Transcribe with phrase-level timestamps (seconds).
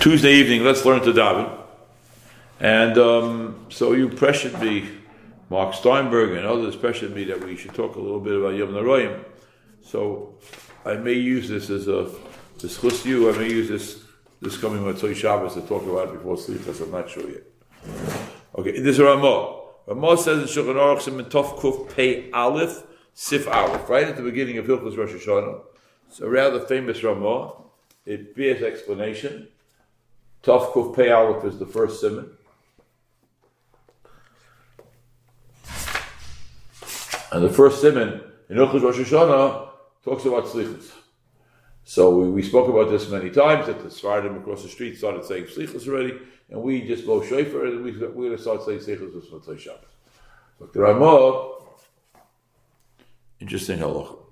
[0.00, 1.60] Tuesday evening, let's learn to daven.
[2.58, 4.88] And um, so you pressured me,
[5.50, 8.70] Mark Steinberg and others pressured me that we should talk a little bit about Yom
[8.70, 9.22] Naroyim.
[9.82, 10.38] So
[10.86, 12.10] I may use this as a
[12.56, 13.30] discuss you.
[13.30, 14.02] I may use this
[14.40, 16.60] this coming Matzoi Shabbos to talk about it before sleep.
[16.60, 17.42] Because I'm not sure yet.
[18.56, 19.64] Okay, this is Ramah.
[19.86, 24.22] Ramah says in Shulchan Aruch Simon Tov Kuf Pei Aleph Sif Aleph, right at the
[24.22, 25.60] beginning of Hilchos Rosh Hashanah.
[26.08, 27.52] It's a rather famous Ramah.
[28.06, 29.48] It bears explanation.
[30.42, 32.30] Tov Kuf Pei Aleph is the first simon.
[37.32, 39.68] And the first simon in Hilchos Rosh Hashanah
[40.04, 40.90] talks about slichus.
[41.84, 45.24] So we, we, spoke about this many times that the Sfardim across the street started
[45.24, 46.18] saying slichus already,
[46.48, 49.84] and we just blow shofar and we, we're going to start saying slichus with Shabbos.
[50.58, 51.58] But the Ramah,
[53.40, 54.29] interesting halacha.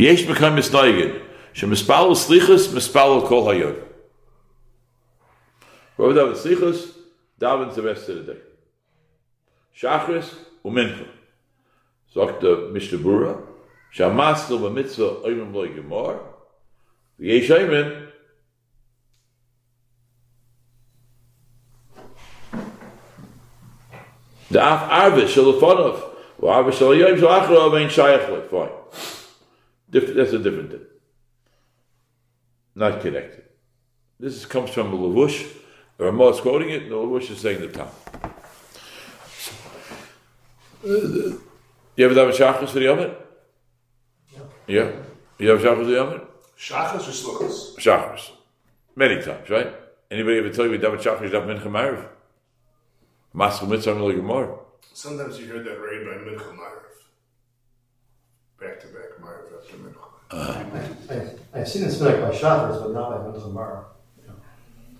[0.00, 1.08] ויש מקום מסטויגן,
[1.52, 3.72] שמספר סליחס, מספר כל היום.
[5.98, 6.98] רוב דבר סליחס,
[7.38, 8.38] דאבן זה בסטר לדק.
[9.72, 11.04] שחרס ומנחה.
[12.14, 13.32] זאת משתה ברורה,
[13.90, 16.12] שהמאס לו במצו אימא מלוי גמור,
[17.18, 17.82] ויש אימא,
[24.52, 26.04] דאף ארבע של אופנוף,
[26.40, 28.68] ואף ארבע של היום של אחרו, ואין שייך לו, פוי.
[29.90, 30.86] That's a different thing.
[32.74, 33.44] Not connected.
[34.18, 35.46] This comes from the Lavush.
[35.96, 37.82] The Ramah is quoting it, and the Lavush is saying the.
[40.82, 41.36] Uh,
[41.96, 43.14] you ever done a shachas for the Yomit?
[44.32, 44.40] Yeah.
[44.66, 44.92] Yeah.
[45.38, 46.26] You have shachas for the Yomit?
[46.58, 47.76] Shachas or sluchas?
[47.76, 48.30] Shachas.
[48.96, 49.74] Many times, right?
[50.10, 52.06] Anybody ever tell you we done shachas, you done mincha ma'ariv?
[53.34, 54.58] Maskal mitzvah.
[54.92, 56.89] Sometimes you hear that read by mincha ma'ariv.
[58.60, 60.04] Back to back ma'ariv after mincha.
[60.30, 60.64] Uh,
[61.54, 63.84] I, I've seen this like by shachas, but not by mincha ma'ariv.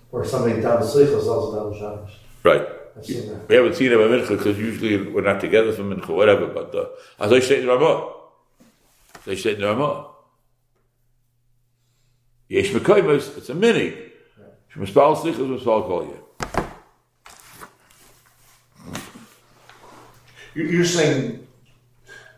[0.09, 2.11] Where somebody down slichas also down shachas.
[2.43, 2.67] Right.
[2.97, 3.47] I've seen that.
[3.47, 6.47] We haven't seen it by mincha because usually we're not together for mincha, whatever.
[6.47, 6.87] But uh,
[7.19, 8.13] as I say in Ramah,
[9.25, 10.07] they say in Ramah,
[12.49, 13.95] Yesh Mekaymas, it's a mini.
[14.73, 16.17] Shemispal Slichas, Mispal Kol Yeh.
[20.55, 21.47] You're saying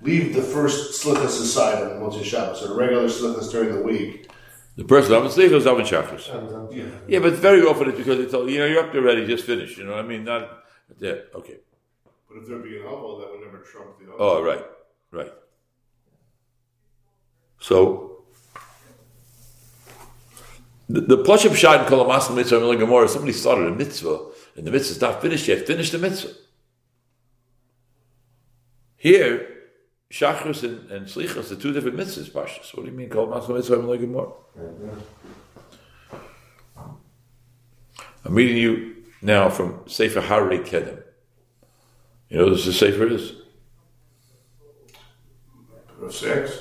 [0.03, 4.30] leave the first slichas aside on Motzei Shabbos, or the regular slichas during the week.
[4.75, 6.34] The person having Slichas, having Shachas.
[6.36, 6.86] And, um, Yeah.
[7.08, 9.46] Yeah, but very often it's because it's all, you know, you're up there ready, just
[9.46, 10.24] finish, you know what I mean?
[10.24, 10.64] Not,
[11.00, 11.58] yeah, okay.
[12.28, 14.18] But if there be an elbow, that would never trump the elbow.
[14.19, 14.66] Oh, right,
[15.12, 15.34] right.
[17.59, 18.24] So,
[20.90, 24.66] the, the Plush of Shad and Kolamas Mitzvah and Gemara, somebody started a mitzvah, and
[24.66, 26.34] the mitzvah's not finished yet, finish the mitzvah.
[28.97, 29.53] Here,
[30.13, 32.75] Shachris and, and Slichas are two different mitzvahs, Pashas.
[32.75, 34.31] What do you mean, Kolamas Mitzvah and Gemara?
[38.23, 41.02] I'm reading you now from Sefer Harei Kedem.
[42.29, 43.34] You know what this Sefer is?
[46.12, 46.59] Six.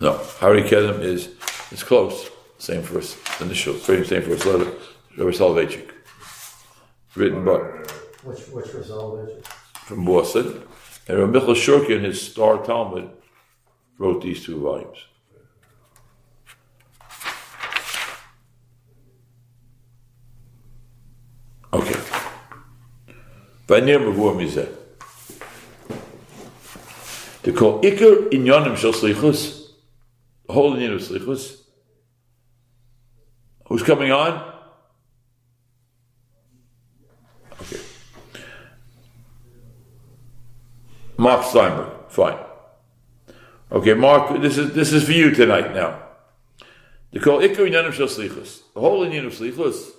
[0.00, 1.34] No, Harry Kedem is
[1.70, 2.30] it's close.
[2.56, 4.72] Same first initial, same first letter.
[5.18, 5.90] Rabbi Soloveitchik.
[7.14, 7.58] Written by
[8.22, 9.46] which which was this.
[9.74, 10.62] from Boston.
[11.08, 13.10] And Rabbi Michal Shurkin, his Star Talmud,
[13.98, 14.98] wrote these two volumes.
[21.72, 22.00] Okay.
[23.68, 24.72] V'anir mavur mizeh.
[27.44, 29.68] To call Iker inyanim shel slichus,
[30.46, 31.62] the whole inyan of slichus.
[33.68, 34.55] Who's coming on?
[41.18, 42.38] Mark Steinberg, fine.
[43.72, 46.02] Okay, Mark, this is this is for you tonight now.
[47.12, 49.92] To call Iker inyanim shel slichus, the whole inyan of slichus.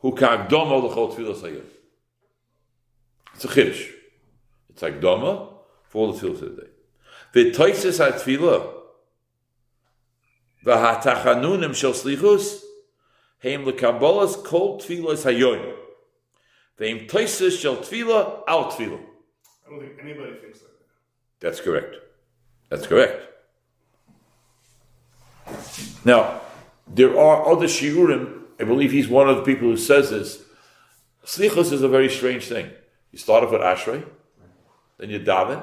[0.00, 1.64] Who kagdomo l'chol tefillas hayom.
[3.34, 3.90] It's a chiddush.
[4.70, 5.52] It's like doma
[5.84, 7.52] for all the tefillas of the day.
[7.52, 8.72] V'toises ha-tefillah
[10.64, 12.60] v'hatachanunim shel slichus
[13.42, 15.76] heim l'kabolas kol tefillas hayom.
[16.78, 19.00] V'heim toises shel tefillah al tefillah.
[19.66, 21.40] I don't think anybody thinks like that.
[21.40, 21.96] That's correct.
[22.68, 23.22] That's correct.
[26.04, 26.40] Now,
[26.86, 28.42] there are other shiurim.
[28.60, 30.42] I believe he's one of the people who says this.
[31.24, 32.70] Slichus is a very strange thing.
[33.10, 34.06] You start off with Ashrei,
[34.98, 35.62] then you daven,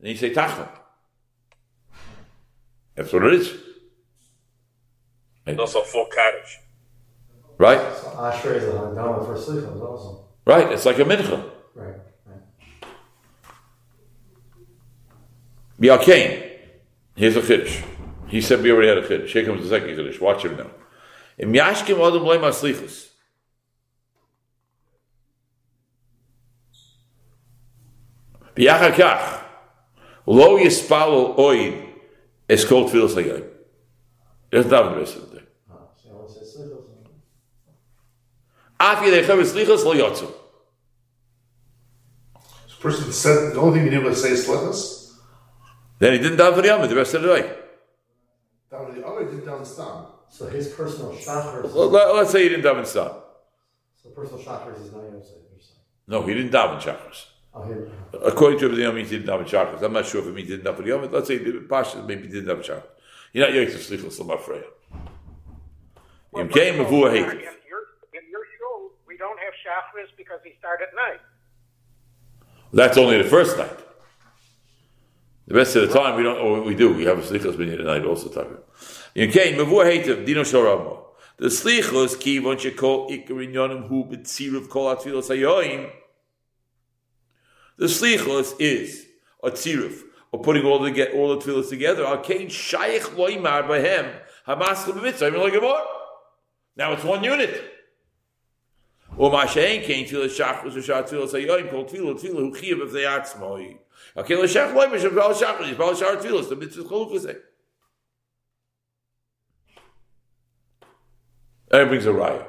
[0.00, 0.70] and you say Tachlik.
[2.94, 3.54] That's what it is.
[5.46, 6.58] And also full Kaddish.
[7.58, 7.78] Right?
[7.78, 10.24] Ashrei is a Hagdama for Slichos also.
[10.44, 11.50] Right, it's like a mincha.
[11.74, 11.96] Right,
[15.80, 16.50] Bialkain.
[17.14, 17.84] Here's a chiddush.
[18.28, 19.28] He said we already had a chiddush.
[19.28, 20.20] Here comes the second chiddush.
[20.20, 20.70] Watch him now.
[21.38, 23.08] Im yashkim adam loy maslichus.
[28.56, 29.44] Biachar kach.
[30.26, 31.88] Lo yispalo oid
[32.48, 33.48] es kol tfilas hayoyim.
[34.50, 35.44] There's not the rest of the Slichos.
[38.80, 40.32] Af yedei chav slichus lo yotzu.
[42.66, 45.07] This person said the only thing he did was say slippers.
[45.98, 47.56] Then he didn't daven for the Yom the rest of the day.
[48.70, 50.06] Down the other did down stam.
[50.30, 51.62] So his personal shachar.
[51.74, 53.46] Well, let- Let's say he didn't daven stop.
[54.02, 55.72] So personal shachar is not Yom Tov, you're.
[56.06, 57.26] No, he didn't daven chakras.
[57.54, 57.90] Oh, him.
[58.24, 59.82] According to the Yom, he didn't daven chakras.
[59.82, 61.10] I'm not sure if he didn't daven Yom.
[61.10, 62.84] Let's say he did Pasha, maybe he didn't daven chakras.
[63.32, 64.64] You're not yoitzah slichus l'mafreya.
[66.36, 67.40] Im came before In hated.
[67.40, 71.20] your, in your shul, we don't have Shacharis because he started at night.
[72.72, 73.76] That's only the first night.
[75.48, 76.36] The rest of the time we don't.
[76.38, 76.92] Oh, we do.
[76.92, 78.28] We have a slichus minyan night also.
[79.14, 80.26] Came before hated.
[80.26, 81.04] Dino shoramo.
[81.38, 84.04] The slichus ki von shekol ikarin yonim hu
[84.68, 85.28] kol atfilos.
[87.78, 89.06] The slichus is
[89.42, 90.02] a tziruf,
[90.32, 92.04] or putting all the get all the tefillas together.
[92.22, 95.80] Kain shaykh loymar bahem hamas b'mitzvah like more.
[96.76, 97.72] Now it's one unit.
[99.16, 102.92] Or mashayin kain tefillas shachus or shach tefillas hayoyim kol tefillah tefillah hu chiyav if
[102.92, 103.78] they atzmoi.
[104.14, 107.36] Kain l'shach loymar shem bal shachus bal shar the mitzvah chalufas.
[111.70, 112.46] And brings a raya.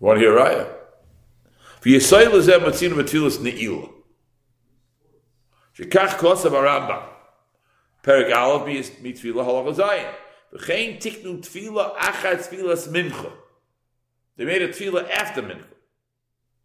[0.00, 0.74] Want to hear a raya?
[1.82, 3.90] V'yisayil lezeh matzinu matilas ne'ilah.
[5.76, 7.06] Shekach kosav aramba.
[8.02, 10.14] Perik Aleph mitfila halacha zayin.
[10.54, 13.32] V'chein tiknu tfila achad tfilas mincha.
[14.36, 15.64] They made a tfila after mincha.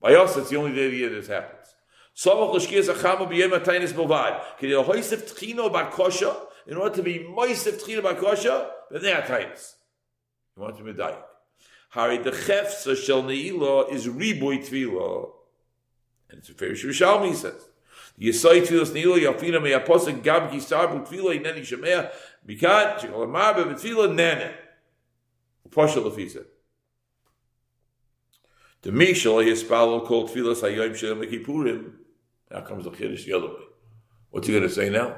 [0.01, 1.72] By us, it's the only day of the year this happens.
[2.15, 4.41] Samach l'shkiyas achama b'yem ataynis bilvad.
[4.59, 6.35] K'dei hoisef tchino bakosha,
[6.67, 8.01] in order to be moisef tchino
[8.91, 9.23] then.
[10.55, 11.15] You want to be dying.
[11.89, 15.31] Hari the chefsa shel ne'ilah is riboy tefillah.
[16.29, 17.69] And it's a fair Yerushalmi he says.
[18.19, 22.11] Yisai tefillas ne'ilah yafina me apostle gam ki sarbu tefillah ineni shemea
[22.47, 24.51] mikan shekol amar b'tefillah nene.
[25.71, 26.45] Pasha lefisa.
[28.83, 31.93] The Mishal yispalo called tefillas hayoim shem kippurim.
[32.53, 33.63] Now comes the chiddush the other way.
[34.29, 35.17] What's he going to say now?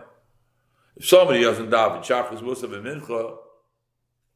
[0.96, 3.38] If somebody doesn't daven shachris musaf and mincha,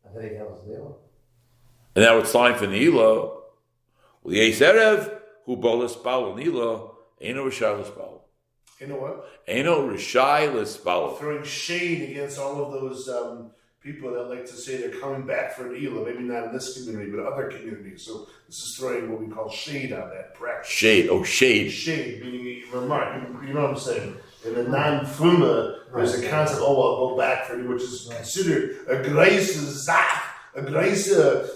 [0.05, 0.95] I think that was the
[1.95, 3.25] and now it's time for Nila.
[3.25, 3.43] Well,
[4.25, 8.21] the Eis Erev, who bolas bal Nila, ain't no Rishai l'spal.
[8.79, 9.25] You know what?
[9.47, 11.17] Ain't no Rishai l'spal.
[11.17, 15.53] Throwing shade against all of those um, people that like to say they're coming back
[15.53, 16.05] for an Elah.
[16.05, 18.03] Maybe not in this community, but other communities.
[18.05, 20.71] So this is throwing what we call shade on that practice.
[20.71, 21.69] Shade, oh shade.
[21.71, 23.21] Shade, meaning you remark.
[23.21, 24.15] You, you know what I'm saying?
[24.45, 26.61] In the non-fuma, there's a concept.
[26.61, 30.23] Oh, I'll go back for it, which is considered a grace zach,
[30.55, 31.47] a grace uh,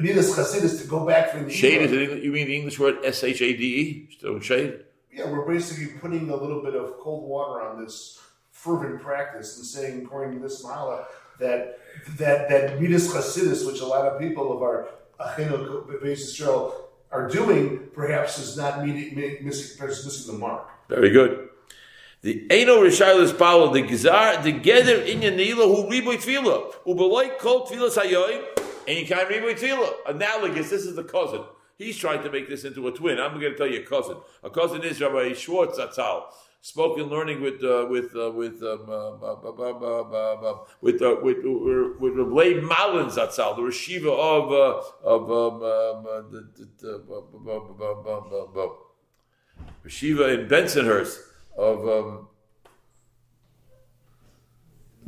[0.00, 2.16] midas chasidus to go back for an Shade is Elah.
[2.16, 4.08] an you mean the English word S H A D E?
[4.16, 4.80] Still shade?
[5.12, 8.18] Yeah, we're basically putting a little bit of cold water on this
[8.50, 11.06] fervent practice and saying, according to this mala,
[11.40, 11.78] that
[12.16, 14.88] that that midas chasidus, which a lot of people of our
[15.18, 16.72] achinu Beis Yisrael
[17.10, 19.14] are doing, perhaps is not meeting,
[19.44, 20.68] missing, missing the mark.
[20.88, 21.48] Very good.
[22.22, 27.30] The Eino Rishai l'spal, the Gizar, the Geder Inyan Nila, who riboy tefillah, who beloy
[27.38, 29.92] kol and you can't riboy tefillah.
[30.06, 31.42] Analogous, this is the cousin.
[31.78, 33.18] He's trying to make this into a twin.
[33.18, 34.18] I'm going to tell you a cousin.
[34.42, 36.24] A cousin is Rabbi Schwartz Atzal.
[36.62, 41.00] Spoken learning with uh, with uh, with um, uh, uh, uh, uh, uh, uh, with
[41.00, 42.12] uh, with uh, with
[42.62, 46.50] Malin Zatzal, the Reshiva of uh, of um, um, uh, the,
[46.84, 47.88] uh, uh, uh,
[48.36, 48.68] uh, uh,
[50.22, 51.18] uh, in Bensonhurst
[51.56, 52.28] of um,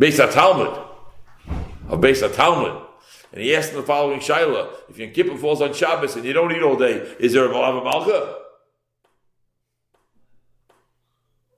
[0.01, 0.79] Talmud
[1.91, 2.83] of Beis Talmud,
[3.31, 6.33] and he asked him the following shaila: If your kippur falls on Shabbos and you
[6.33, 8.42] don't eat all day, is there a malav malcha?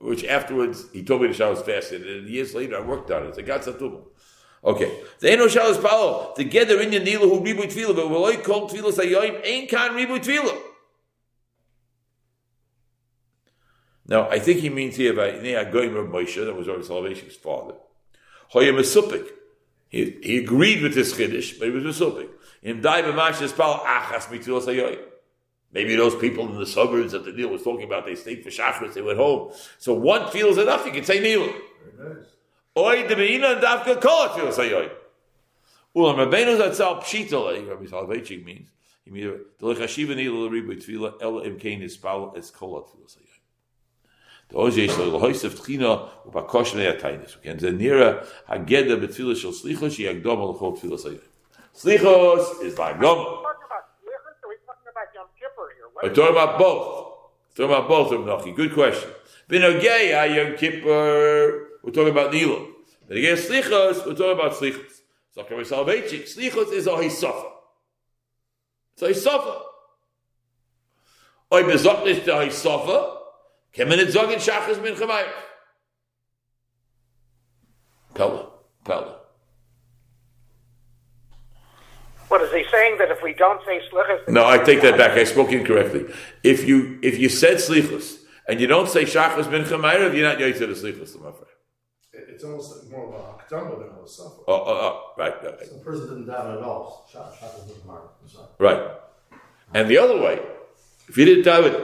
[0.05, 3.29] Which afterwards he told me the Shabbos fasted, and years later I worked on it.
[3.29, 4.03] It's a gatzatuma.
[4.63, 8.37] Okay, the Eno Shabbos Palo together in your Nila who ribu tefillah, but will I
[8.37, 10.61] call tefillah sayoyim ain't kan ribu tefillah.
[14.07, 17.35] Now, I think he means here by Nea Goyim Reb Moshe, that was our Soloveitchik's
[17.35, 17.73] father.
[18.49, 19.27] Hoya Mesupik.
[19.87, 22.29] He, he agreed with this Kiddush, but he was Mesupik.
[22.61, 24.99] In Dai B'mash Espal Achas Mitzvah Sayoyim.
[25.75, 28.49] Maybe those people in the suburbs that the Neil was talking about, they stayed for
[28.49, 29.51] Shachris, they went home.
[29.77, 31.53] So one feels enough, you can say Neil.
[32.77, 34.91] Oy de Beina and Davka Kol Tefillah Sayoyim.
[35.95, 38.69] Ulam Rabbeinu Zatzal Pshitale, Rabbi Soloveitchik means,
[39.03, 43.39] he means, the Lechashiva Nila Ribu Tfila El Imkain Ispal Es Kol HaTfila Sayayim.
[44.47, 47.37] The Oje Shel Lohoisev Tchina Upakosh Neatainis.
[47.39, 51.27] Again, Zenira Hageda Betfila Shel Slichos Yagdom Al Chol Tfila Sayayim.
[51.73, 53.17] Slichos is like Gom.
[53.17, 55.87] Are we talking about Slichus or are we talking about Yom Kippur here?
[55.93, 57.13] What We're talking about both.
[57.57, 58.55] We're talking about both of.
[58.55, 59.09] Good question.
[59.49, 62.67] Binogei Yom Kippur, we're talking about Nilo.
[63.09, 65.01] Again, Slichos, we're talking about Slichos.
[65.31, 67.51] So, Soloveitchik, Slichos is a Hisofa.
[68.93, 69.61] It's a Hisofa.
[71.51, 73.17] Oy bezoknis de Hisofa,
[73.73, 75.27] kemen it zogin Shachas Min Chamayim.
[78.13, 78.51] Pella,
[78.83, 79.24] Pella.
[82.35, 84.27] What is he saying that if we don't say Slichus?
[84.27, 85.11] No, I take that back.
[85.11, 86.13] I spoke incorrectly.
[86.43, 88.17] If you if you said Slichos
[88.49, 91.53] and you don't say Shachas Min Chamayim, you're not Yotzei the Slichos, my friend.
[92.11, 94.41] It- It's almost more of a hakdama than a suffer.
[94.49, 95.69] Oh, oh, oh, right, right, right.
[95.77, 97.07] The person didn't daven at all.
[97.13, 98.13] Shot, shot is not mark.
[98.21, 98.47] I'm sorry.
[98.59, 98.83] Right.
[99.73, 100.41] And the other way,
[101.07, 101.77] if you didn't do it,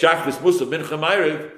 [0.00, 1.50] Shachris Musa Mincha Ma'ariv,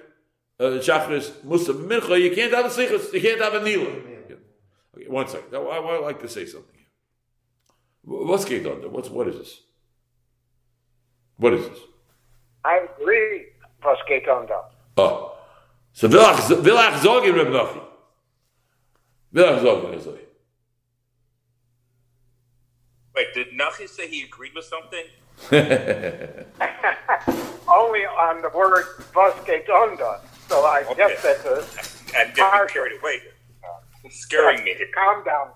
[0.61, 3.91] uh, Shachris Musa Mincha, you can't have a Sichas, you can't have a Nila.
[4.97, 5.53] Okay, one second.
[5.53, 6.77] Now, I, I would like to say something here.
[6.77, 6.78] Wh-
[8.09, 8.89] What's going on there?
[8.89, 9.61] What's, what is this?
[11.37, 11.79] What is this?
[12.65, 13.47] I agree,
[13.85, 14.63] was geht on da.
[14.97, 15.37] Oh.
[15.93, 17.81] So Vilach Vilach Zogin Reb Nochi.
[19.33, 20.27] Vilach Zogin is like.
[23.15, 25.05] Wait, did Nachi say he agreed with something?
[27.69, 28.85] Only on the word
[29.15, 29.67] was geht.
[29.67, 30.95] So I Okay.
[30.97, 31.57] guess that's a.
[32.19, 32.69] And get me Partial.
[32.69, 33.21] carried away.
[34.05, 34.75] It's scaring me.
[34.95, 35.49] Calm down.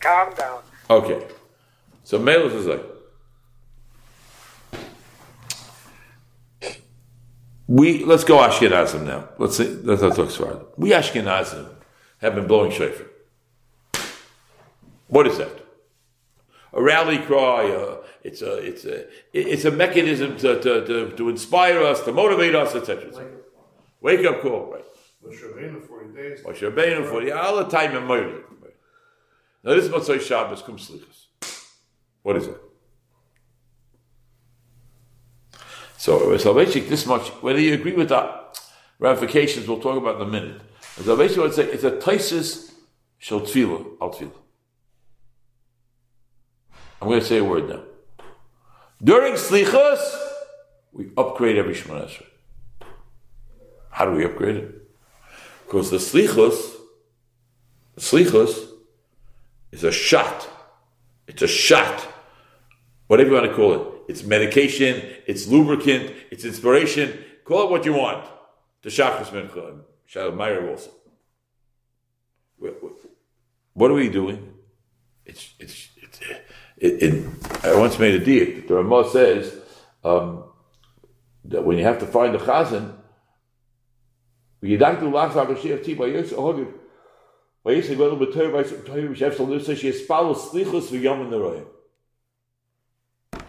[0.00, 0.62] Calm down.
[0.88, 1.26] Okay.
[2.08, 2.82] So Melech is like,
[7.66, 9.28] we let's go Ashkenazim now.
[9.36, 10.64] Let's see, let's not talk Sfarad.
[10.78, 11.68] We Ashkenazim
[12.22, 13.08] have been blowing shofar.
[15.08, 15.50] What is that?
[16.72, 17.70] A rally cry.
[17.70, 22.12] Uh, it's a it's a it's a mechanism to, to, to, to inspire us, to
[22.12, 23.08] motivate us, etc.
[23.08, 23.32] etc.
[24.00, 24.84] Wake up call, right?
[25.22, 26.40] Moshe Rabbeinu, 40 days.
[26.40, 28.42] Moshe Rabbeinu for the all the time in.
[29.62, 31.27] Now this is Motzai Shabbos Kum Slichas.
[32.22, 32.56] What is it?
[35.96, 38.60] So Soloveitchik, this much, whether you agree with that
[38.98, 40.60] ramifications, we'll talk about in a minute.
[40.96, 42.72] Soloveitchik would say it's a Taisis
[43.18, 44.32] Shel Tfila, Al.
[47.00, 47.82] I'm going to say a word now.
[49.02, 50.00] During Slichas,
[50.92, 52.26] we upgrade every Shemona Esrei.
[53.90, 54.90] How do we upgrade it?
[55.64, 56.74] Because the Slichos,
[57.94, 58.68] the Slichos
[59.70, 60.48] is a shot.
[61.28, 62.08] It's a shot.
[63.06, 63.82] Whatever you want to call it.
[64.08, 67.22] It's medication, it's lubricant, it's inspiration.
[67.44, 68.26] Call it what you want.
[68.82, 70.90] The Shachris Mincha, Shalom Meyer also.
[72.58, 74.54] What are we doing?
[75.24, 76.20] It's, it's, it's,
[76.78, 78.66] it, it, I once made a deal.
[78.66, 79.54] The Ramah says
[80.02, 80.44] um,
[81.44, 82.94] that when you have to find the chazan,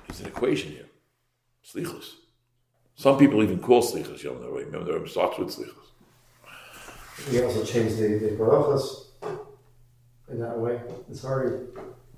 [0.08, 0.86] There's an equation here.
[1.64, 2.16] Slichus.
[2.96, 4.74] Some people even call slichus yom min haroim.
[4.74, 7.32] Yom min haroim starts with slichus.
[7.32, 9.06] We also changed the, the barachas
[10.30, 10.82] in that way.
[11.10, 11.66] It's already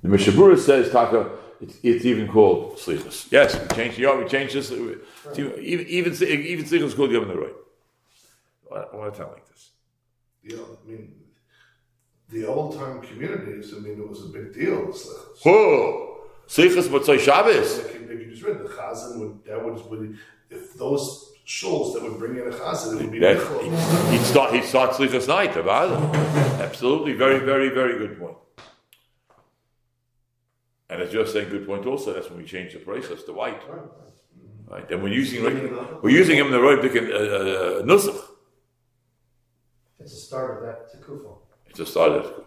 [0.01, 3.31] The Mishabura says, Taka, it's, it's even called slichus.
[3.31, 4.71] Yes, we changed yom, we changed this.
[4.71, 7.53] it's Even, even, even, even slichus is called yom min haroim.
[8.63, 9.71] Why, why tell like this?
[10.43, 11.13] You know, I mean,
[12.31, 14.89] the old time communities, I mean, it was a big deal.
[14.89, 16.07] It's like, Oh!
[16.47, 17.77] Slichus Motzai Shabbos.
[17.77, 20.17] like, like you just read, the chazan would, that would, would,
[20.50, 23.59] if those shuls that would bring in a chazan, it would be That, Michal.
[23.63, 25.91] he, he'd start, he'd start Slichas night, about
[26.61, 28.38] Absolutely, very, very, very good point.
[30.89, 33.61] And as you're saying, good point also, that's when we change the prices to white.
[34.67, 35.43] Right, then we're using,
[36.01, 38.21] we're using him in the right uh, uh, nusach.
[40.00, 41.38] it's the start of that tikufah.
[41.72, 42.44] It's a start of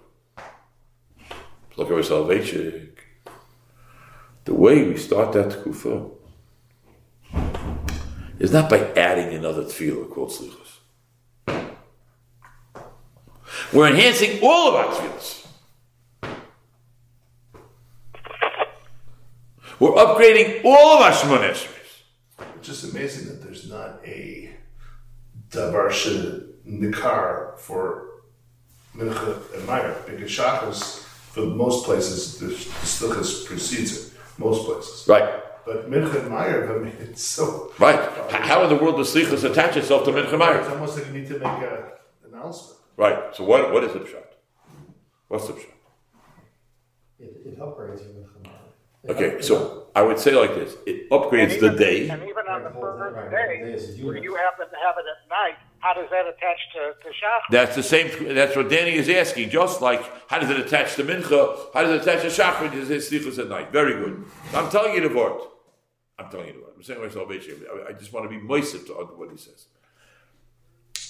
[1.79, 2.93] Look at our salvation.
[4.45, 6.11] The way we start that tekufa
[8.39, 11.73] is not by adding another tefillah called slichus.
[13.73, 15.47] We're enhancing all of our tefillahs.
[19.81, 21.71] We're upgrading all of our Shemon Esrei.
[22.59, 24.55] It's just amazing that there's not a
[25.49, 25.91] davar
[26.67, 28.14] nikar for
[28.97, 30.03] mincha and Meyer.
[30.07, 31.01] Because shachas,
[31.33, 34.13] for most places, the, the slichas precedes it.
[34.39, 35.07] Most places.
[35.09, 37.73] Right, But mincha and Meyer, I mean, it's so.
[37.79, 37.99] right.
[38.29, 40.71] H- How in the world does slichus attach itself to Mincha It's Ma'ariv?
[40.73, 41.79] almost like you need to make an
[42.29, 42.79] announcement.
[42.97, 43.35] Right.
[43.37, 43.73] So what?
[43.73, 44.25] What is the pshat?
[45.29, 45.71] What's the pshat?
[47.19, 48.59] It, it upgrades your mincha mara.
[49.05, 52.09] It Okay, up- so I would say like this: it upgrades the day.
[52.09, 54.77] And even on the Right, first day, the day is a where you happen to
[54.85, 57.41] have it at night, how does that attach to, to Shachar?
[57.51, 58.35] That's the same.
[58.35, 59.51] That's what Danny is asking.
[59.51, 61.41] Just like how does it attach to mincha?
[61.75, 62.75] How does it attach to shachar?
[62.75, 63.71] You say slichus at night.
[63.71, 64.25] Very good.
[64.55, 65.39] I'm telling you the word.
[66.19, 66.73] I'm telling you the word.
[66.77, 69.67] I'm saying myself, basically, I just want to be moist to what he says.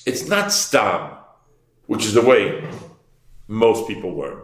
[0.04, 1.18] It's not stam,
[1.86, 2.68] which is the way
[3.46, 4.42] most people were.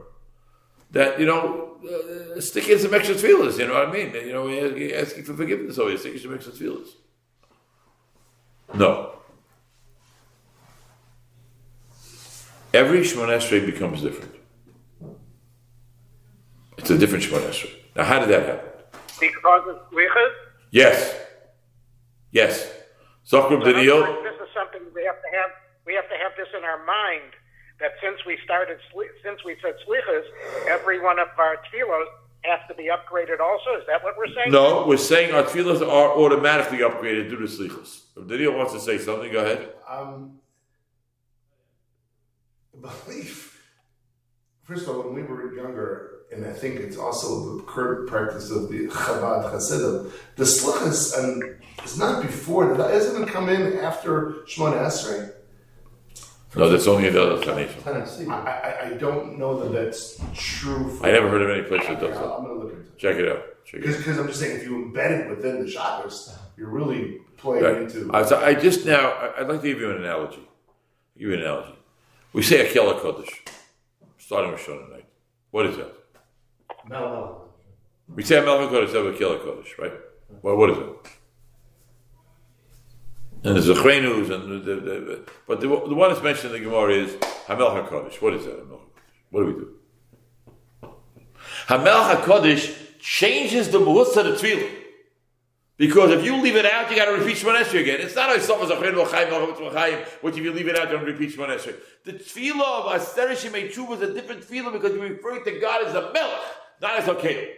[0.93, 3.59] That you know, uh, stick in some extra feelers.
[3.59, 4.15] You know what I mean?
[4.15, 4.49] You know,
[4.95, 6.01] asking for forgiveness always.
[6.01, 6.91] Stick in some extra feelers.
[8.75, 9.20] No.
[12.73, 14.35] Every Shemon Esrei becomes different.
[16.79, 17.75] It's a different Shemon Esrei.
[17.97, 18.71] Now, how did that happen?
[19.19, 20.33] Because of Slichas?
[20.71, 21.19] Yes.
[22.31, 22.73] Yes.
[23.27, 24.01] Zokrub In other Daniel.
[24.23, 25.51] This is something we have to have.
[25.85, 27.33] We have to have this in our mind
[27.81, 28.79] that since we started,
[29.25, 30.23] since we said slichas,
[30.69, 32.05] every one of our tefillos
[32.43, 33.41] has to be upgraded.
[33.41, 34.53] Also, is that what we're saying?
[34.53, 38.03] No, we're saying our tefillahs are automatically upgraded due to slichus.
[38.17, 39.73] If Daniel wants to say something, go ahead.
[39.89, 40.39] Um,
[42.83, 43.47] belief.
[44.63, 48.51] First of all, when we were younger, and I think it's also the current practice
[48.51, 52.89] of the Chabad Hasidim, the slichas and is not before that.
[52.89, 55.33] Doesn't it come in after Shemona Esrei?
[56.57, 57.81] No, that's only another explanation.
[57.83, 58.27] Tennessee.
[58.29, 60.91] I, I, I don't know that that's true.
[60.91, 62.99] For, I never heard of any place that does I'm going to look into it.
[62.99, 63.43] Check it out.
[63.65, 63.87] Check it.
[63.97, 67.83] Because I'm just saying, if you embed it within the Shabbos, you're really playing Right.
[67.83, 68.11] into.
[68.13, 70.47] I, so I just now, I- I'd like to give you an analogy.
[71.17, 71.75] Give you an analogy.
[72.33, 73.33] We say Akela Kodesh,
[74.19, 75.07] starting with Shona night.
[75.51, 75.93] What is that?
[76.89, 77.49] No.
[78.15, 79.93] We say Melech Kodesh, have Akela Kodesh, right?
[80.43, 80.85] Well, what is it?
[83.43, 86.63] And there's the Chrenus, and the, the, the, but the, the one that's mentioned in
[86.63, 88.21] the Gemara is Hamel HaKodesh.
[88.21, 89.31] What is that, Hamel HaKodesh?
[89.31, 89.77] What do we do?
[91.67, 94.80] Hamel HaKodesh changes the Mahutz to the Tefillah.
[95.81, 98.03] Because if you leave it out, you got to repeat Shemon Esrei again.
[98.03, 100.99] It's not like someone's a Chen L'chaim, L'chaim, which if you leave it out, you
[100.99, 101.75] don't repeat Shemon Esrei.
[102.05, 105.87] The Tefillah of Aster Shemei Tshuva is a different Tefillah because you're referring to God
[105.87, 106.41] as a Melech,
[106.83, 107.49] not as a Kelim.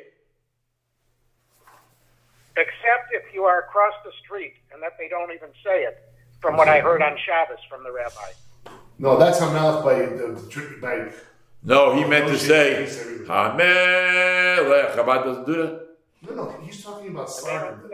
[2.57, 5.99] Except if you are across the street and that they don't even say it,
[6.41, 8.77] from what I heard on Shabbos from the rabbi.
[9.01, 11.11] no, that's Hamelach by the by.
[11.65, 14.95] No, he meant to say, things Hamelech.
[14.95, 15.82] Chabad doesn't do that.
[16.25, 17.91] No, no, he's talking about don't Svardim.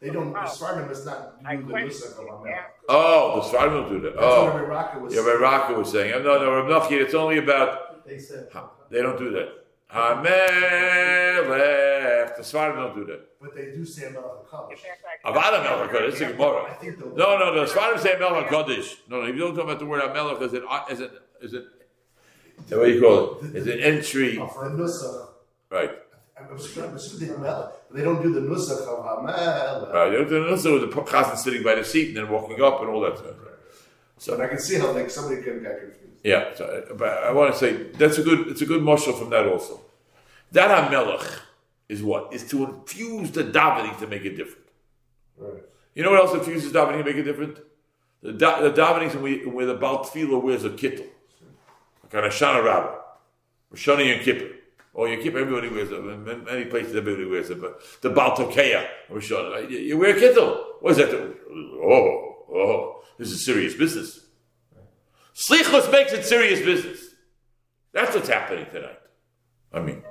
[0.00, 0.32] They don't.
[0.36, 0.40] Oh.
[0.40, 2.46] Svardim is not I do the question nusach of
[2.88, 4.14] Oh, the Svardim don't do that.
[4.14, 5.14] That's what Oh, Raka was.
[5.14, 6.22] yeah, Rabbi Raka was saying.
[6.22, 8.48] No, no, Rabbi Nachman, it's only about, They said.
[8.90, 9.48] they don't do that.
[9.92, 10.26] Hamelech.
[12.36, 13.20] The Svardim don't do that.
[13.40, 14.72] But they do say Hamelach Kadosh.
[14.72, 16.76] In Avada Melech HaKodesh, it's a I Gemara.
[16.80, 18.96] think No, no, the Svardim say Melech HaKodesh.
[19.08, 21.54] No, no, if you don't talk about the word Melech, is it, is it, is
[21.54, 21.64] it,
[22.70, 23.56] what do you call it?
[23.56, 24.36] Is it entry?
[24.36, 25.28] the nusach.
[25.70, 25.90] Right.
[26.56, 27.26] They
[27.98, 29.92] They don't do the nusach of Hamelach.
[29.92, 30.12] Right.
[30.12, 32.80] You don't do this with the chazan sitting by the seat and then walking up
[32.80, 33.36] and all that stuff.
[34.18, 35.98] So I can see how like somebody can get confused.
[36.22, 38.46] Yeah, so, but I want to say that's a good.
[38.48, 39.80] It's a good marshal from that also.
[40.52, 41.40] That hamelech
[41.88, 44.66] is what is to infuse the davening to make it different.
[45.36, 45.62] Right.
[45.94, 47.58] You know what else infuses davening to make it different?
[48.22, 51.06] The, da- the davening when, where the Baal Tefillah wears a kittel,
[52.04, 52.98] like on a Shana Rabbah,
[53.74, 54.54] Shana Yom Kippur.
[54.94, 55.94] Or you keep everybody wears it.
[55.96, 57.60] In many- places, everybody wears it.
[57.60, 60.64] But the Baal Tokeya, or Shana, you, you wear a kittel.
[60.80, 61.10] What is that?
[61.14, 64.20] Oh, oh, this is serious business.
[65.34, 67.00] Slichus makes it serious business.
[67.92, 68.98] That's what's happening tonight.
[69.72, 70.02] I mean,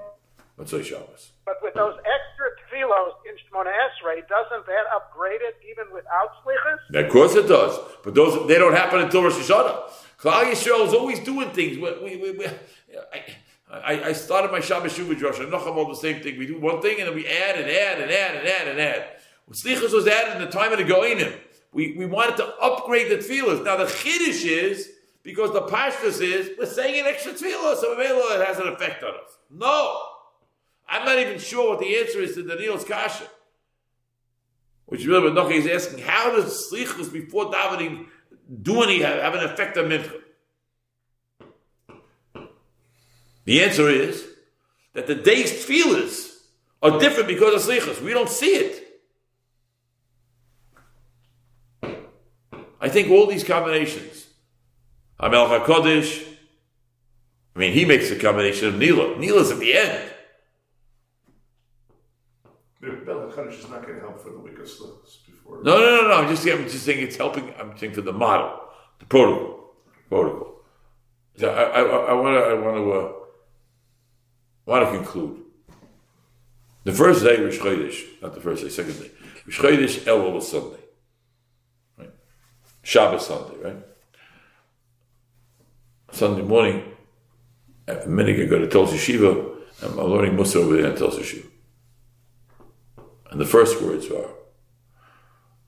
[0.57, 1.31] let's say Shabbos.
[1.45, 7.05] But with those extra tefillos in Shemona Esrei, doesn't that upgrade it even without slichas?
[7.05, 9.83] Of course it does, but those they don't happen until Rosh Hashanah.
[10.19, 11.77] Klal Yisrael is always doing things.
[11.77, 13.23] We, we, we, we- I,
[13.71, 16.37] I, I started my Shabbos Shuv with Rosh Hashanah the same thing.
[16.37, 18.79] We do one thing and then we add and add and add and add and
[18.79, 19.07] add.
[19.45, 21.33] When Slichus was added in the time of the Goinim,
[21.71, 23.63] we, we wanted to upgrade the tefillahs.
[23.63, 24.89] Now the chiddush is
[25.23, 29.13] because the pashtus is we're saying an extra tefillah, so it has an effect on
[29.13, 29.37] us.
[29.49, 30.01] No,
[30.89, 33.25] I'm not even sure what the answer is to Daniel's kasha.
[34.87, 38.07] Which really Nochi is asking, how does slichus before davening
[38.61, 40.19] do any have, have an effect on mincha?
[43.51, 44.25] The answer is
[44.93, 46.37] that the day's tefillahs
[46.81, 48.01] are different because of slichus.
[48.01, 48.87] We don't see it.
[52.79, 54.27] I think all these combinations,
[55.19, 56.25] Amel HaKodesh,
[57.53, 59.17] I mean, he makes a combination of Nila.
[59.17, 60.13] Nila's at the end.
[63.05, 65.61] Bella Kaddish is not going to help for the week of slips before.
[65.61, 66.13] No, no, no, no.
[66.13, 67.53] I'm just, I'm just saying it's helping.
[67.59, 68.61] I'm saying for the model,
[68.99, 69.73] the protocol,
[70.07, 70.61] protocol.
[71.35, 73.20] So I, I, I want to, I want to, uh,
[74.71, 75.41] want to conclude.
[76.85, 79.11] The first day, Rosh Chodesh, not the first day, second day.
[79.45, 80.83] Rosh Chodesh, Elul was Sunday.
[81.97, 82.11] Right?
[82.81, 83.77] Shabbos Sunday, right?
[86.11, 86.83] Sunday morning,
[87.87, 89.31] a minute I go to Tulsa Shiva,
[89.81, 91.47] and I'm learning Musa over there at Tulsa Shiva.
[93.29, 94.29] And the first words are,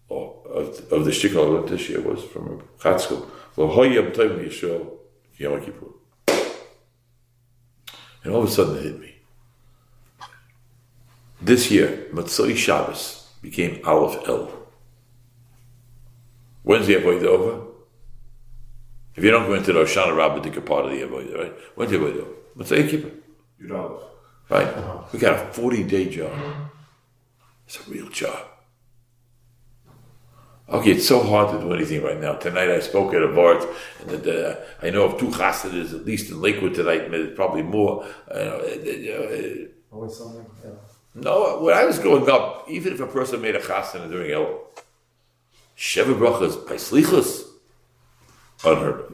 [0.09, 4.97] oh, of, of the learned this year was from Chatzkel, V'hoyam Tovim Yisrael,
[5.37, 6.02] Yom Kippur.
[8.23, 9.15] And all of a sudden it hit me.
[11.41, 14.51] This year, Matzoi Shabbos became Aleph El.
[16.63, 17.67] When's the Avodah over?
[19.15, 21.53] If you don't go into the Oshana Rabbah, you're part of the Avodah, right?
[21.75, 22.31] When's the Avodah over?
[22.57, 23.11] Matzoi Kippur.
[23.59, 24.03] You know.
[24.49, 25.11] Right?
[25.11, 26.31] We got a 40 day job.
[27.65, 28.52] It's a real job.
[30.69, 32.33] Okay, it's so hard to do anything right now.
[32.35, 33.59] Tonight I spoke at a bar,
[33.99, 38.05] and the, uh, I know of two chassidas, at least in Lakewood tonight, probably more.
[38.31, 40.71] Uh, uh, Always something, yeah.
[41.15, 44.61] no, when I was growing up, even if a person made a chasana during El,
[45.77, 47.43] Sheva brachas by slichas,
[48.65, 49.13] unheard of.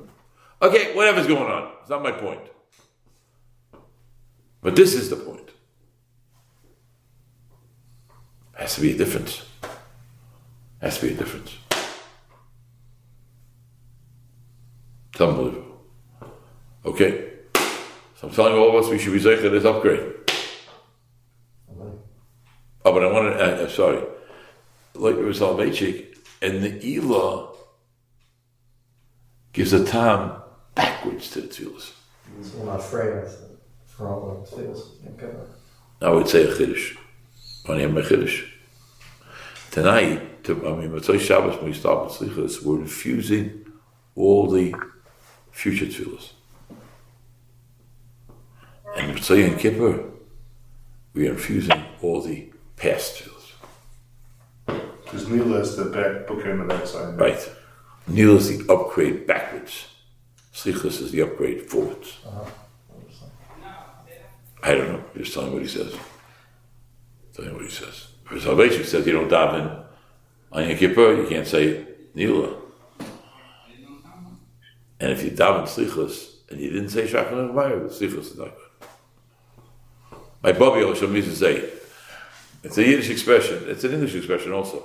[0.61, 2.41] Okay, whatever's going on, it's not my point.
[4.61, 5.49] But this is the point.
[8.53, 9.48] Has to be a difference.
[10.81, 11.57] Has to be a difference.
[15.11, 15.81] It's unbelievable.
[16.85, 17.33] Okay,
[18.15, 20.13] so I'm telling all of us we should be zeicher this upgrade.
[22.85, 24.01] Oh, but I wanted, uh, uh, sorry,
[24.93, 27.53] like it was Soloveitchik, and the Elah
[29.51, 30.41] gives a time
[30.75, 31.91] backwards to the tefillas.
[32.41, 33.31] So I'm not afraid of it.
[33.85, 34.95] For all the feels.
[35.15, 35.29] Okay.
[36.01, 36.95] I would say a chiddush.
[37.67, 38.47] I have my chiddush.
[39.71, 43.65] Tonight, to, I mean, Matzai Shabbos, when we start with Slichas, we're infusing
[44.15, 44.73] all the
[45.51, 46.31] future tefillas.
[48.97, 50.03] And Matzai and Kippur,
[51.13, 53.35] we are infusing all the past tefillas.
[55.03, 57.19] Because Mila is the back bookend of that side.
[57.19, 57.49] Right.
[58.07, 59.87] Nil is the upgrade backwards.
[60.53, 62.19] Slichas is the upgrade forwards.
[64.61, 65.03] I don't know.
[65.15, 65.95] Just telling what he says.
[67.33, 68.07] Telling what he says.
[68.25, 69.85] For salvation he says you don't daven
[70.51, 72.55] on Yom Kippur, you can't say Nila.
[74.99, 78.49] And if you daven Slichas and you didn't say Shachar Nechmayr, the Slichas is not
[78.49, 78.89] good.
[80.41, 81.69] My Bobby Osham used to say,
[82.63, 84.83] it's a Yiddish expression, it's an English expression also.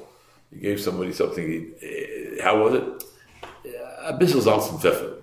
[0.53, 3.05] You gave somebody something, eh, how was it?
[4.05, 5.15] A bissel Salz and Pfeffer.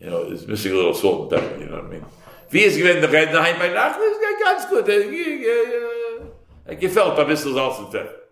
[0.00, 2.04] You know, it's missing a little salt and pepper, you know what I mean?
[2.50, 4.88] Wie es gewinnt der Redner heim bei Nacht, ist ganz gut.
[4.88, 5.44] äh, äh,
[6.66, 8.25] äh, gefällt ein bisschen Salz und Pfeffer.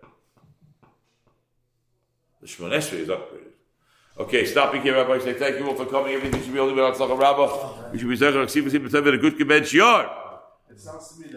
[2.45, 3.53] The Shemon Esrei is upgraded.
[4.19, 5.17] Okay, stopping here, Rabbi.
[5.17, 6.13] Say thank you all for coming.
[6.13, 7.91] Everything should be only without Tzachar Rabbah.
[7.91, 10.07] We should be "Ksiv Ksiv Ksiv," a good gebench yard.
[10.69, 11.29] It sounds to me